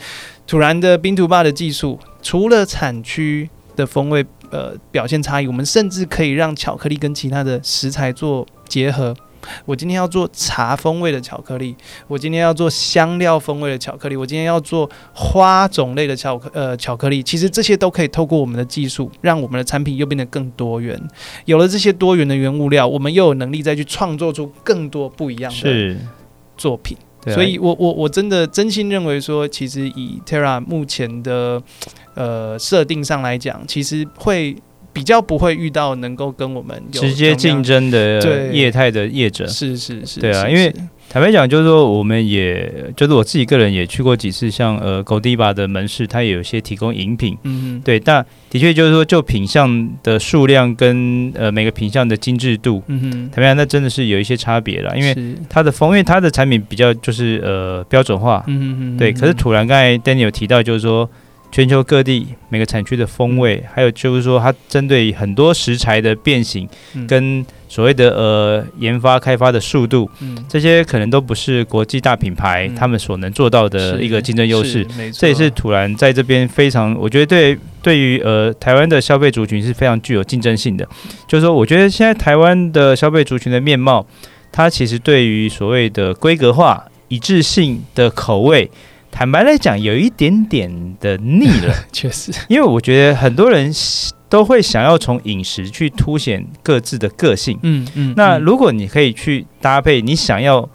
[0.46, 9.16] 突然的冰图霸的技术，除了产区的风味呃表现差异，我们甚至可以让巧克力跟其他的食材做结合。
[9.66, 11.76] 我今天要做茶风味的巧克力，
[12.08, 21.00] 我今天要做香料风味的巧克力，我今天要做花种类的巧克呃巧克力，其实这些都可以透过我们的技术，让我们的产品又变得更多元。
[21.46, 25.96] 有了这些多元的原物料，我们又有能力再去创作出更多不一样的
[26.58, 26.98] 作品。
[27.28, 31.62] 所以我我我真的真心认为说，其实以 Terra 目前的
[32.14, 34.56] 呃设定上来讲，其实会。
[34.98, 40.74] 比较不会遇到能够跟我们直接竞争的业态的业者，是是是，对啊，因为
[41.08, 55.16] 坦白讲，就是说我们也就是我自己个人也去过几次，像呃 Godiva 的门市，它也有些提供饮品，嗯，对，但的确就是说就品相的数量跟呃每个品相的精致度，嗯哼，坦白讲，那真的是有一些差别了，因为
[55.48, 61.08] 它的风，因为它的产品比较就是呃标准化，嗯哼，对，可是土然刚才 Danny 有提到，就是说。
[61.58, 66.70] 全球各地每个产区的风味，还有就是说，它针对很多食材的变形，
[67.08, 70.08] 跟所谓的呃研发开发的速度，
[70.48, 74.86] 这些可能都不是国际大品牌他们所能做到的一个竞争优势。
[75.12, 80.88] 这也是土然在这边非常，我觉得对对于呃台湾的消费族群是非常具有竞争性的。
[81.28, 84.06] 就是说，我觉得现在台湾的消费族群的面貌，
[84.52, 88.70] 它其实对于所谓的规格化、一致性的口味。
[89.18, 93.74] 坦白来讲，有一点点的腻了， 确实，因为我觉得很多人
[94.30, 98.14] 都会想要从饮食去凸显各自的个性，嗯嗯。
[98.16, 100.70] 那如果你可以去搭配你想要，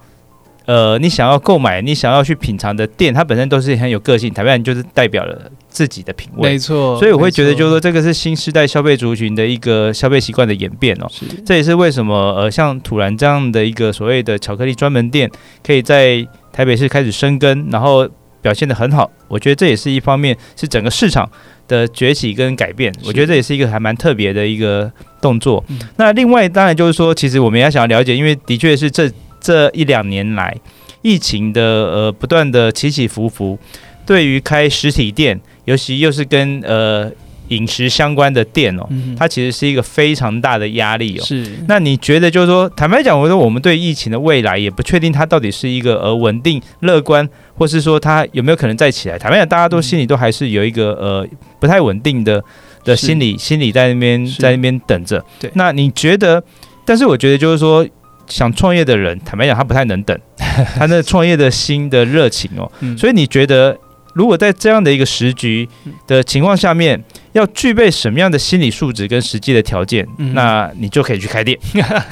[0.65, 6.99] 呃，你想要购买、你想要去品尝的店，它本身都是很有个性，坦白讲就是代表了自己的品味，没错。
[6.99, 11.07] 所以我会觉得，就是说这个是新时代消费族群的一个消费习惯的演变哦。
[11.45, 15.31] 这也是为什么呃，像土然这样的一个所谓的巧克力专门店，
[15.65, 18.05] 可以在台北市开始生根，然后。
[18.43, 21.27] 表现得很好，我觉得这也是一方面，是整个市场
[21.67, 22.93] 的崛起跟改变。
[23.03, 25.63] 我觉得这也是一个还蛮特别的一个动作。
[25.69, 29.09] 嗯、那另外当然就是说，其实我们也想要了解，因为的确是这
[29.41, 30.55] 这一两年来
[31.01, 33.57] 疫情的呃不断的起起伏伏，
[34.05, 37.11] 对于开实体店，尤其又是跟呃。
[37.49, 41.23] 饮食相关的店哦，它其实是一个非常大的压力哦。
[41.23, 49.17] 是，那你觉得就是说，坦白讲，我说我们对疫情的未来也不确定，它到底是一个呃稳定、乐观，或是说他有没有可能再起来？
[49.17, 51.27] 坦白讲，大家都心里都还是有一个呃
[51.59, 52.43] 不太稳定的
[52.83, 55.23] 的心理，心理在那边在那边等着。
[55.39, 56.43] 对，那你觉得？
[56.85, 57.87] 但是我觉得就是说，
[58.27, 60.17] 想创业的人，坦白讲，他不太能等，
[60.75, 62.69] 他那创业的心的热情哦。
[62.97, 63.77] 所以你觉得？
[64.15, 65.67] 如果在这样的一个时局
[66.05, 71.57] 的情况下面，要具备什么样的心理素质跟实际的条件，嗯、那你就可以去开店。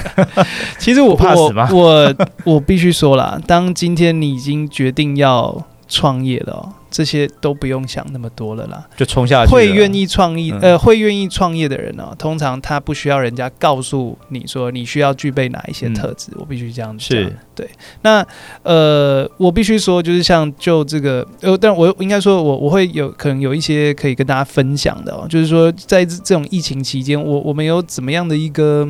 [0.78, 1.70] 其实我怕死吗？
[1.72, 2.16] 我我，
[2.56, 6.74] 我必须说了，当今天你已经决定要创业了，哦。
[6.92, 9.52] 这些都不用想那么多了啦，就冲下去。
[9.52, 16.32] 会愿意创业，呃，会愿意创业的人呢，通常他不需要人家告诉你说你需要具备哪一些特质。
[16.36, 17.70] 我必须这样讲，是对。
[18.02, 18.26] 那
[18.64, 28.86] 呃，我必须说，就是像就这个，呃，但我应该说我我会有可能有一些可以跟大家分享的哦，就是说在这种疫情期间，我我们有怎么样的一个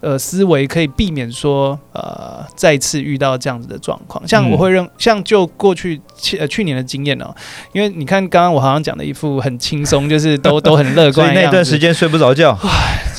[0.00, 4.28] 呃思维可以避免说呃再次遇到这样子的状况。
[4.28, 7.34] 像我会认，像就过去去呃去年的经验呢。
[7.72, 11.32] 因为你看，刚刚我好像讲的一副很轻松，就是都 都很乐观。
[11.32, 12.58] 所以那段时间睡不着觉。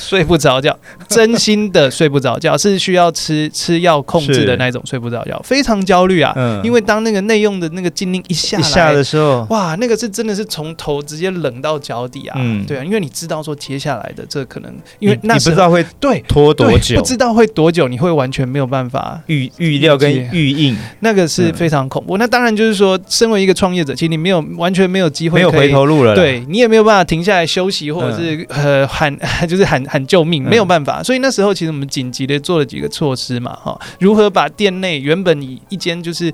[0.08, 0.78] 睡不着觉，
[1.10, 6.34] 真心的睡不着觉，是需要吃吃药控制的那种睡不着觉，非常焦虑啊。
[6.36, 12.38] 嗯，因为当那个内用的那个禁令一下来一下的时候，哇，那个是真的是从头直接冷到脚底啊。
[12.40, 22.18] 嗯，对啊，因为你知道说接下来的这可能，因为那你不知道会对拖多久，不知道会多久，你会完全没有办法预预料跟预应，那个是非常恐怖。
[22.18, 29.16] 那当然就是说，身为一个创业者，其实你没有完全没有机会，没有回头路了，对你也没有办法停下来休息，或者是呃喊
[29.48, 31.02] 就是喊喊救命，没有办法。
[31.02, 36.34] 所以那时候其实我们紧急的做了几个措施嘛，哈，如何把店内原本以一间就是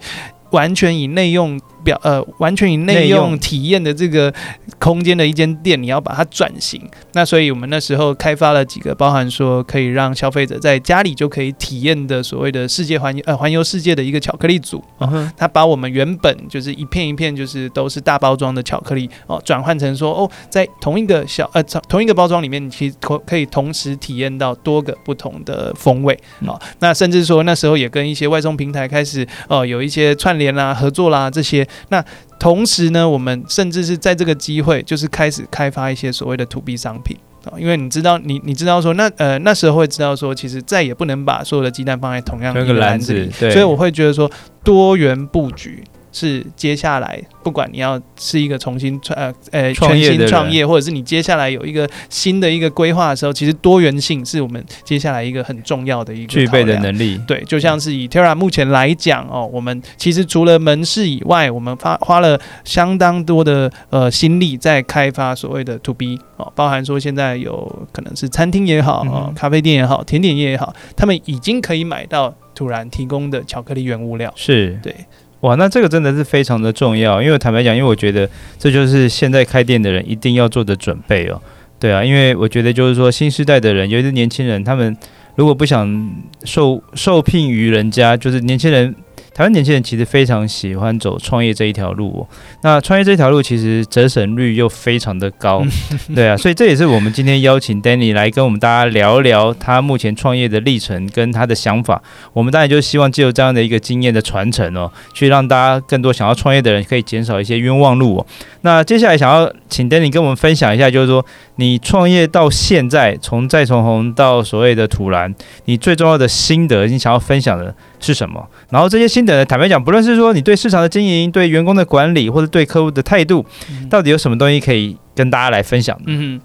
[0.51, 1.61] 完全以内用。
[1.83, 4.33] 表呃，完全以内用体验的这个
[4.79, 6.81] 空间的一间店，你要把它转型。
[7.13, 14.83] 那所以我们那时候开发了几个，包含说可以让消费者在家里就可以体验的所谓的世界环游呃环游世界的一个巧克力组。
[14.99, 26.17] 嗯哼，它把我们原本就是一片一片就是都是大包装的巧克力哦，转换成说哦，在同一个小呃同一个包装里面，你其实可可以同时体验到多个不同的风味。
[26.45, 31.67] 好，那甚至说那时候也跟一些外送平台开始哦有一些串联啦、合作啦这些。
[31.89, 32.03] 那
[32.39, 44.29] 同时呢，我们甚至是在这个机会，就是开始开发一些所谓的 To B 商品啊，因为你知道，你你知道说，那呃那时候会知道说，其实再也不能把所有的鸡蛋放在同样的一个篮子里，对，所以我会觉得说
[44.63, 45.83] 多元布局。
[46.13, 57.19] 是接下来，不管你要是一个重新创呃呃全新创业，或者是你接下来有一个新的一个规划的时候，其实多元性是我们接下来一个很重要的一个具备的能力。
[57.27, 74.31] 对，就像是以 Terra 目前来讲哦，我们其实除了门市以外，我们花花了相当多的呃心力在开发所谓的 To B 哦，包含说现在有可能是餐厅也好哦，咖啡店也好，甜点业也好，他们已经可以买到突然提供的巧克力原物料。
[74.35, 74.95] 是对。
[75.43, 81.41] 哇，那这个真的是非常的重要，因为坦白讲，因为我觉得这就是现在开店的人一定要做的准备哦。
[81.79, 84.97] 对啊，因为我觉得就是说新时代的人，尤其是年轻人，他们
[85.35, 86.11] 如果不想
[86.43, 88.93] 受受聘于人家，就是年轻人。
[89.33, 92.27] 台湾年轻人其实非常喜欢走创业这一条路哦。
[92.61, 95.63] 那创业这条路其实折损率又非常的高，
[96.13, 102.01] 对啊，所以这也是我们今天邀请 Danny 来跟我们大家聊聊他目前创业的历程跟他的想法。
[102.33, 108.25] 我们当然就希望借由这样的一个经验的传承哦，去让大家更多想要创业的人可以减少一些冤枉路哦。
[108.61, 111.25] 那接下来想要请 Danny 跟我们分享一下，就是说
[111.55, 115.33] 你创业到现在，从再从红到所谓的土然，
[115.65, 118.43] 你最重要的心得，你想要分享的是什么？
[118.69, 123.45] 然后这些心得，坦白讲，不论是说你对市场的经营、对员工的管理，或者对客户的态度，
[123.89, 125.99] 到底有什么东西可以跟大家来分享？
[126.07, 126.41] 嗯，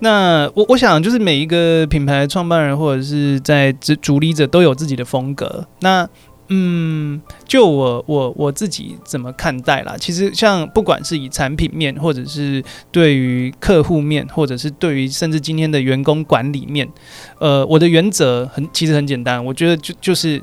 [0.00, 5.66] 那我我想就是每一个品牌创办人或者是在主主理者都有自己的风格。
[5.80, 6.08] 那
[6.48, 9.96] 嗯，就我我我自己怎么看待啦？
[9.98, 16.88] 其实像不管是以产品面，或者是对于客户面，或者是对于甚至今天的员工管理面，
[17.38, 20.42] 呃，我的原则很其实很简单，我觉得就就是。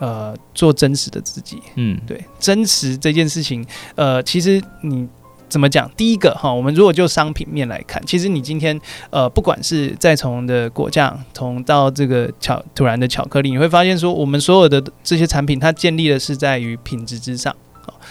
[0.00, 5.08] 呃，做真实的自己，嗯，对，真实这件事情，呃，其实你
[5.48, 5.90] 怎么讲？
[5.96, 8.78] 第一个哈，我们如果就商品面来看，其实你今天
[9.10, 17.54] 呃，不管是再从的果酱，从到这个巧突然的巧克力，你会发现说，我们所有的这些产品，它建立的是在于品质之上。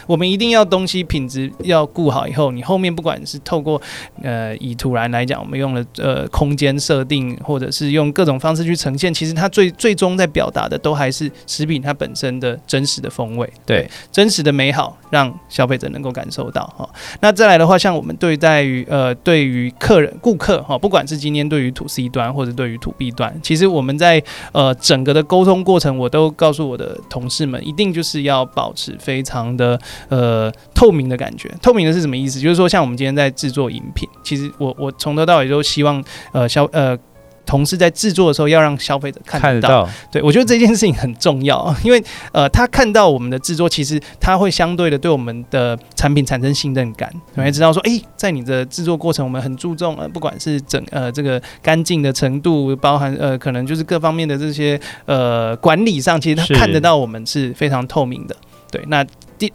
[0.06, 3.82] 我们一定要东西品质要顾好以后，你后面不管是透过
[4.22, 16.88] 呃以土然来讲，我们用了呃空间设定，或者是用各种方式去呈现，其实它最最终在表达的都还是食品它本身的真实的风味，对，对真实的美好，让消费者能够感受到哈。
[17.22, 24.22] 那再来的话，像我们对待于呃对于客人顾客哈，不管是今天对于土 C 端或者对于土 B 端，其实我们在
[24.52, 29.80] 呃整个的沟通过程，我都告诉我的同事们，一定就是要保持非常的。
[30.10, 32.40] 呃，透明的感觉，透明的是什么意思？
[32.40, 36.98] 就是说，像我们今天在制作饮品，其实我我从头到尾都希望，呃，消呃
[37.46, 39.70] 同事在制作的时候要让消费者看得到。
[39.70, 39.90] 得到。
[40.12, 58.36] 对，我觉得这件事情很重要， 因为呃，他看到我们的制作，其实他会相对的对我们的产品产生信任感，你会知道说，哎、欸，在你的制作过程，我们很注重呃，不管是整呃这个干净的程度，包含呃可能就是各方面的这些呃管理上，其实他看得到我们是非常透明的。
[58.70, 59.06] 对，那。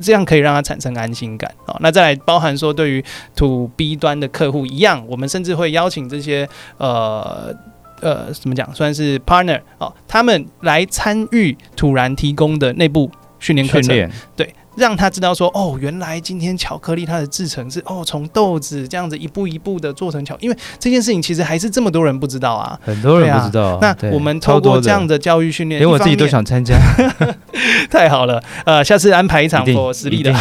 [0.01, 1.77] 这样可以让他产生安心感啊。
[1.81, 3.05] 那再来包含说，对于
[3.37, 7.55] To B 端的客户一样，我们甚至会邀请这些呃
[8.01, 13.11] 呃怎么讲，算是 partner 哦，他们来参与土然提供的内部
[13.41, 14.11] 训练课程。
[14.37, 23.77] 对，让他知道说，哦，原来今天巧克力它的制成是哦，从豆子这样子一步一步的做成巧，因为这件事情其实还是这么多人不知道啊，很多人不知道。
[23.77, 26.75] 啊、那我们透过这样的教育训练，连我自己都想参加，
[27.91, 28.43] 太好了。
[28.65, 30.35] 呃，下次安排一场我实力的，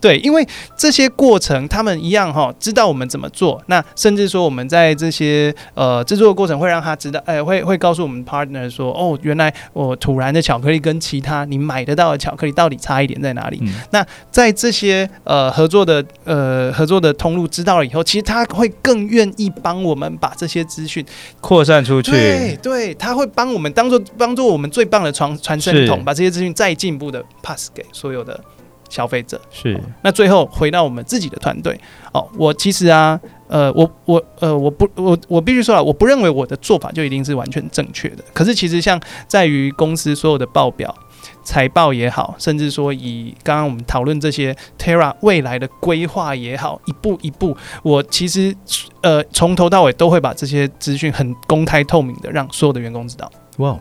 [0.00, 0.46] 对，因为
[0.76, 3.60] 这些过程他们一样哈，知道我们怎么做。
[3.66, 13.47] 那甚至说我们在这些呃制作的过程会让他知道，哎、会会告诉我们 partner 说，哦，原来我土然的巧克力跟其他你买得到的巧克力到底差一点在哪？
[13.60, 21.04] 嗯、那在这些呃合作的呃合作的通路知道了以后，其实他会更愿意帮我们把这些资讯
[21.40, 22.10] 扩散出去。
[22.10, 28.38] 对对，他会帮我们当做当做我们最棒的传传声筒，把这些资讯再进一步的 pass 给所有的
[28.88, 29.40] 消费者。
[29.50, 31.80] 是、哦，那最后回到我们自己的团队
[32.12, 38.24] 哦，我其实啊，呃，我我呃，我不我我必须说了，我不认为我的做法就一定是完全正确的。
[38.32, 40.94] 可是其实像在于公司所有的报表。
[41.48, 48.54] 财报也好，甚至说以刚刚我们讨论这些 Terra 未来的规划也好，一步一步，我其实
[49.00, 53.32] 呃从头到尾都会把这些资讯很公开透明的让所有的员工知道。
[53.56, 53.80] 哇 Wow，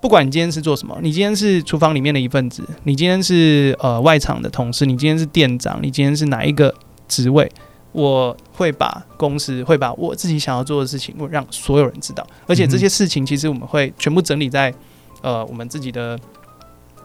[0.00, 6.74] 不管你今天是做什么，你今天是厨房里面的一份子，你今天是呃外场的同事，你今天是店长，你今天是哪一个
[7.06, 7.46] 职位，
[7.92, 12.26] 我会把公司会把我自己想要做的事情，我让所有人知道。
[12.46, 14.72] 而且这些事情其实我们会全部整理在
[15.20, 16.18] 呃我们自己的。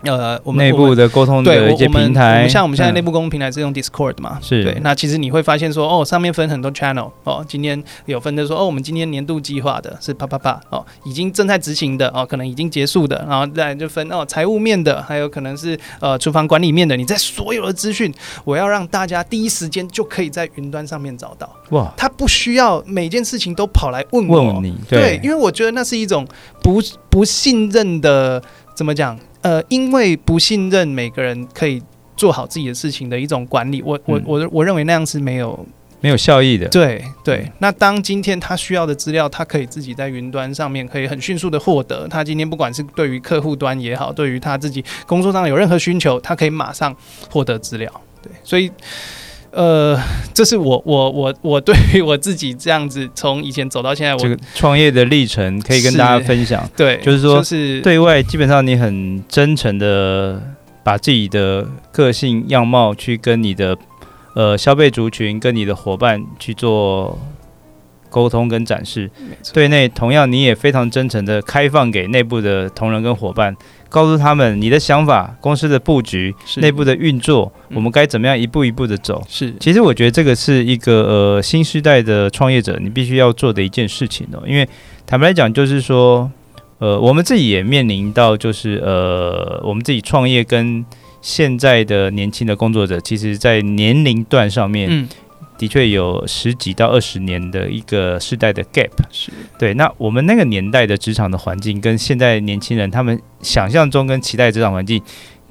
[0.04, 4.38] 呃，我们内部的沟通的一些平台，我们像我们现在内部沟通平台是用 Discord 嘛？
[4.42, 4.78] 是对。
[4.84, 16.96] 那其实你会发现说，哦，上面分很多 channel 哦，今天有分的说，哦，我们今天年度计划的是啪啪啪哦，已经正在执行的哦，可能已经结束的，然后再就分哦，财务面的，还有可能是呃厨房管理面的。
[16.96, 18.14] 你在所有的资讯，
[18.46, 21.50] 我要让大家第一时间就可以在云端上面找到。
[21.72, 26.26] 哇，他不需要每件事情都跑来问我，问你对，对，因为我觉得那是一种
[26.62, 28.42] 不不信任的，
[28.78, 29.18] 怎么讲？
[29.42, 31.82] 呃，因为不信任每个人可以
[32.16, 35.66] 做好自己的事情的一种管理，我我我我认为那样是没有
[36.00, 36.68] 没有效益的。
[36.68, 42.08] 对对，那当今天他需要的资料，他可以自己在云端上面可以很迅速的获得。
[42.08, 46.96] 他今天不管是对于客户端也好，对于他自己工作上有任何需求，他可以马上
[47.32, 47.92] 获得资料。
[48.22, 48.72] 对，所以。
[49.58, 50.00] 呃，
[50.36, 56.70] 这是我我我我对于我自己这样子从以前走到现在，我这个创业的历程可以跟大家分享。
[56.78, 60.40] 对，就是说，是对外基本上你很真诚的
[60.84, 63.76] 把自己的个性样貌去跟你的
[64.36, 67.18] 呃消费族群、跟你的伙伴去做
[68.18, 69.08] 沟通跟展示。
[69.54, 73.56] 对内同样你也非常真诚的开放给内部的同仁跟伙伴。
[73.90, 79.24] 告诉他们你的想法、公司的布局、内部的运作，嗯、我们该怎么样一步一步的走？
[79.30, 84.42] 是，其实我觉得这个是一个呃新时代的创业者你必须要做的一件事情哦。
[84.48, 84.68] 因为
[85.06, 86.30] 坦白来讲，就是说，
[86.80, 90.84] 呃，我们自己也面临到就是呃，我们自己创业跟
[91.22, 94.90] 现在的年轻的工作者，其实在年龄段上面。
[94.92, 95.08] 嗯
[95.58, 99.74] 的确有十几到二十年的一个世代的 gap，是对。
[99.74, 105.02] 那我们那个年代的职场的环境，跟现在年轻人他们想象中跟期待职场环境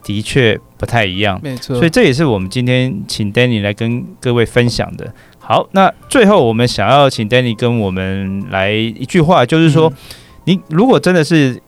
[0.04, 1.76] 的确不太一样，没错。
[1.76, 5.12] 所以这也是我们今天请 Danny 来跟各位分享的。
[5.38, 9.96] 好，那最后我们想要请 Danny 跟我们来一句话，就是说，嗯、
[10.44, 11.60] 你如果真的是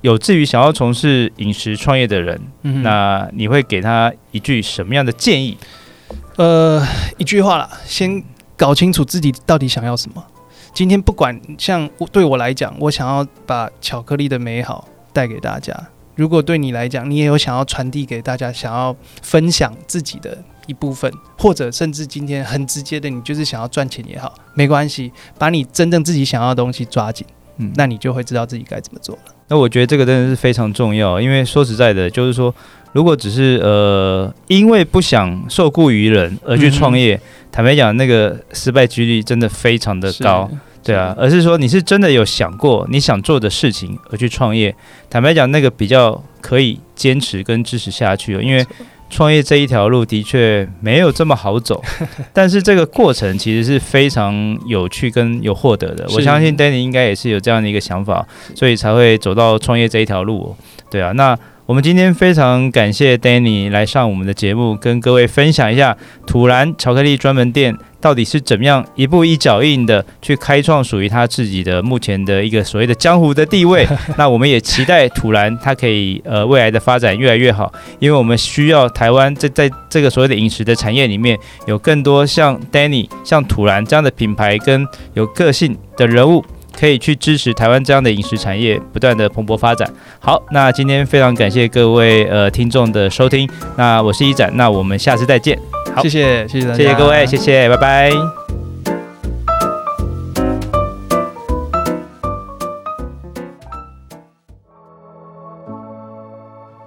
[0.00, 5.56] 有志于想要从事饮食创业的人，嗯、那你会给他一句什么样的建议？
[6.36, 8.22] 呃，一句话啦，先
[8.56, 10.22] 搞清楚自己到底想要什么。
[10.74, 15.74] 今天不管像对我来讲，我想要把巧克力的美好带给大家。
[16.14, 27.26] 如果对你来讲，你也有想要传递给大家，想要分享自己的一部分，或者甚至今天很直接的，你就是想要赚钱也好，没关系，把你真正自己想要的东西抓紧，
[27.56, 29.35] 嗯，那你就会知道自己该怎么做了。
[29.48, 32.54] 那我觉得这个真的是非常重要，因为说实在的，就是说。
[32.92, 37.20] 如果只是呃，因为不想受雇于人而去创业，嗯、
[37.52, 40.50] 坦白讲，那个失败几率真的非常的高，
[40.82, 41.14] 对啊。
[41.18, 44.74] 而是说你是真的有想过你想做的事情而去创业，
[45.10, 48.64] 坦白讲，那个比较可以坚持跟支持下去，因为
[49.08, 51.82] 创业这一条路的确没有这么好走，
[52.32, 56.06] 但是这个过程其实是非常有趣跟有获得的。
[56.14, 60.56] 我相信 Danny 应该也是有这样的一个想法，所以才会走到创业这一条路，
[60.90, 61.12] 对啊。
[61.12, 61.38] 那。
[61.66, 73.84] 我们今天非常感谢 Danny 来上我们的节目，跟各位分享一下土然巧克力专门店到底是怎么样一步一脚印的去开创属于他自己的目前的一个所谓的江湖的地位。
[74.16, 81.36] 那我们也期待土然它可以呃未来的发展越来越好，因为我们需要台湾在在这个所谓的饮食的产业里面
[81.66, 86.44] 有更多像 Danny 像土然这样的品牌跟有个性的人物。
[86.78, 89.90] 可以去支持台湾这样的饮食产业不断的蓬勃发展。
[90.20, 95.58] 好，那今天非常感谢各位呃听众的收听，那我是一展，那我们下次再见。
[95.94, 98.10] 好，谢谢，谢谢大家，谢谢各位，谢谢，拜拜。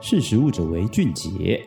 [0.02, 1.64] 识时务者为俊杰。